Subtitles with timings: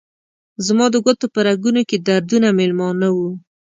[0.67, 3.29] زما د ګوتو په رګونو کې دردونه میلمانه وه